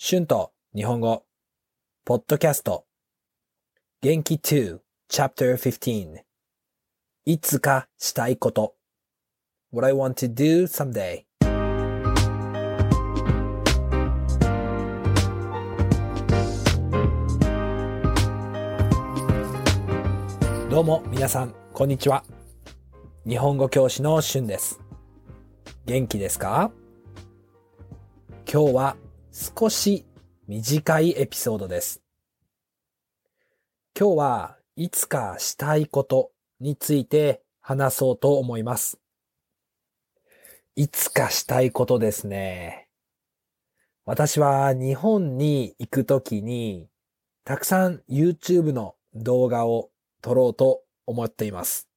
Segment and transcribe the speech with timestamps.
[0.00, 1.24] 春と日本語、
[2.04, 2.84] ポッドキャスト、
[4.00, 4.78] 元気2
[5.10, 6.20] Chapter 15
[7.24, 8.76] いつかしたいこと。
[9.72, 11.24] What I want to do someday
[20.70, 22.22] どうも皆さん、こんにちは。
[23.28, 24.78] 日本語教師の春です。
[25.86, 26.70] 元気ですか？
[28.46, 28.96] 今日は
[29.40, 30.04] 少し
[30.48, 32.02] 短いエピソードです。
[33.96, 38.98] 今日はいつかしたいことについて話そうと思います。
[40.74, 42.88] いつかしたいことですね。
[44.04, 46.88] 私は日本に行くときに
[47.44, 51.88] たくさん YouTube の動画を撮ろうと思っています。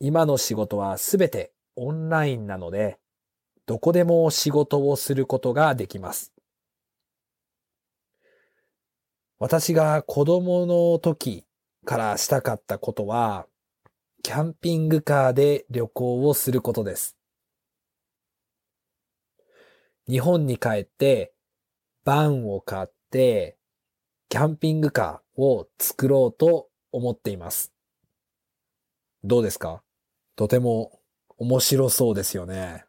[0.00, 2.98] 今の仕事はすべてオンラインなので、
[3.66, 6.32] どこでも仕事をすることができます。
[9.38, 11.44] 私が子供の時
[11.84, 13.46] からしたかったことは、
[14.22, 17.16] キャンピングカーで旅行をすることです。
[20.08, 21.34] 日本に帰って、
[22.04, 23.58] バンを買って、
[24.28, 27.72] キャンピングカーを作ろうと思っています。
[29.22, 29.82] どうですか？
[30.34, 31.00] とても
[31.36, 32.85] 面白そうですよね。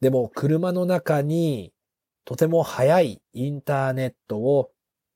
[0.00, 1.72] でも車の中に
[2.24, 4.70] とても速いインターネットを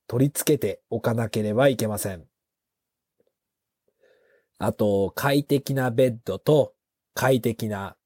[0.07, 2.25] 取り付けておかなければいけません。
[4.59, 6.75] あと、快適なベッドと
[7.15, 7.97] 快適な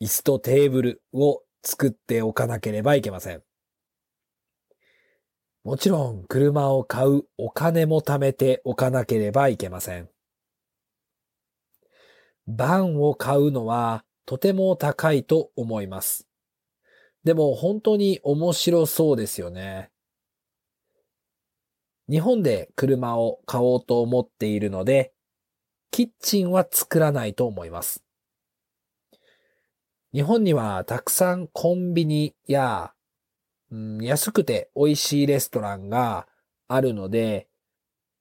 [0.00, 3.42] 椅子とテーブルを作っておかなければいけません。
[5.62, 10.10] もちろん車を買うお金も貯めておかなければいけません。
[12.46, 16.26] バンを買うのはとても高いと思います。
[17.24, 19.90] でも本当に面白そうですよね。
[22.08, 25.12] 日本で車を買おうと思っているので、
[25.90, 28.04] キッチンは作らないと思います。
[30.12, 32.92] 日本にはたくさんコンビニや、
[33.70, 36.28] うん、安くて美味しいレストランが
[36.68, 37.48] あるので、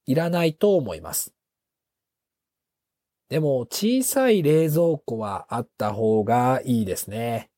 [0.06, 1.34] いらないと思います。
[3.34, 7.50] でも小さい冷蔵庫はあった方がいいですね。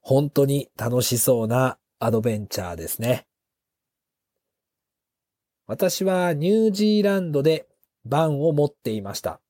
[0.00, 3.26] 本当に楽しそうなアドベンチャーですね。
[5.66, 7.66] 私はニュージーランドで
[8.04, 9.40] バンを持っていました。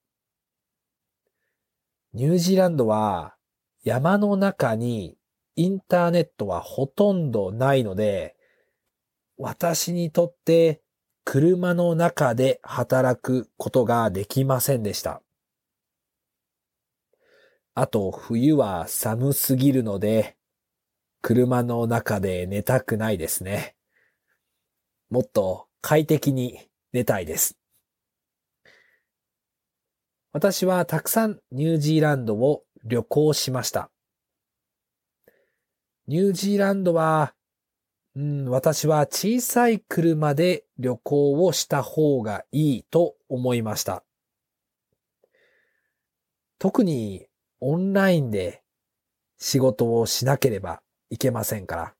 [2.14, 3.34] ニュージーランドは
[3.82, 5.18] 山の中に
[5.54, 8.36] インターネットはほとんどないので、
[9.36, 10.80] 私にとって
[11.24, 15.22] 車の中で働くことができませんでした。
[17.74, 20.36] あと冬は寒すぎるので、
[21.22, 23.74] 車の中で寝たくないですね。
[25.10, 27.56] もっと快適に寝たいです。
[30.32, 33.90] 私はたくさんニュージーランドを旅行しました。
[36.06, 37.34] ニュージーランドは
[38.16, 44.04] うん、私は小さい車で旅行をした方がいいと思いました。
[46.58, 47.26] 特に
[47.60, 48.62] オンラインで
[49.38, 51.94] 仕事をしなければいけませんから。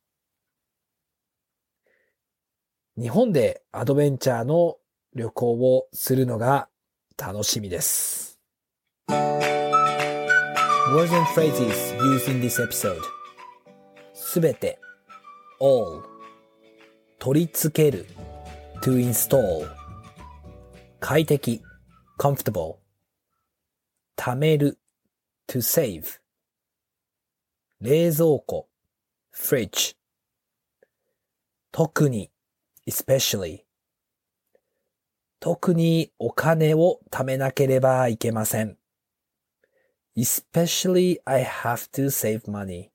[2.96, 4.76] 日本でアドベンチャーの
[5.14, 6.68] 旅行をするのが
[7.16, 8.38] 楽しみです。
[9.08, 13.00] Words and phrases used in this episode
[14.12, 14.78] すべて
[15.60, 16.02] all
[17.18, 18.06] 取り付ける
[18.84, 19.66] to install
[21.00, 21.62] 快適
[22.18, 22.76] comfortable
[24.14, 24.78] 貯める
[25.48, 26.20] to save
[27.80, 28.66] 冷蔵庫
[29.34, 29.96] fridge
[31.72, 32.30] 特に
[32.86, 33.60] especially
[35.40, 38.76] 特にお金を貯めなければいけません
[40.14, 42.90] especially I have to save money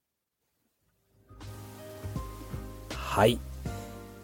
[2.93, 3.39] はい、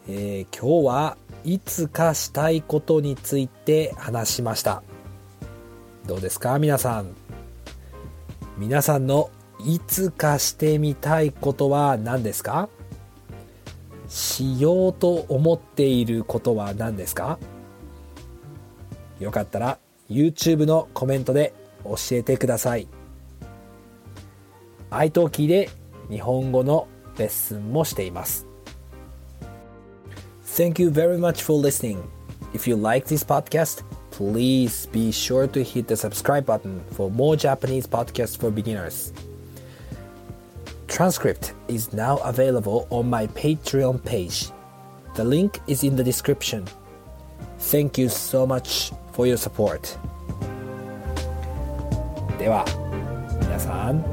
[0.08, 4.82] えー今日はいつかしたいことについて話しました。
[6.08, 6.58] どうですか？
[6.58, 7.16] 皆さん。
[8.58, 9.30] 皆さんの
[9.64, 12.68] いつかしてみたいことは何ですか？
[14.08, 17.38] しようと思っていることは何ですか？
[19.20, 19.78] よかったら
[20.10, 21.54] YouTube のコメントで
[21.84, 22.88] 教えてください。
[24.90, 25.70] iTalki で
[26.10, 26.88] 日本語の
[27.20, 28.48] レッスンもしています。
[30.55, 32.11] Thank you very much for listening.
[32.53, 37.37] If you like this podcast, please be sure to hit the subscribe button for more
[37.37, 39.13] Japanese podcasts for beginners.
[40.91, 44.51] transcript is now available on my Patreon page.
[45.15, 46.67] The link is in the description.
[47.59, 49.99] Thank you so much for your support.
[52.39, 52.65] では
[53.41, 54.05] 皆さん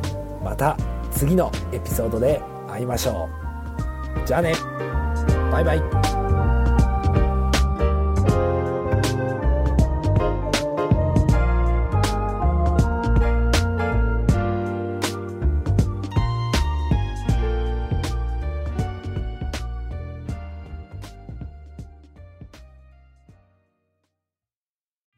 [0.44, 0.78] また
[1.12, 3.28] 次のエピソードで会いましょ
[4.24, 4.28] う。
[4.28, 4.54] じゃあね
[5.52, 6.21] バイバイ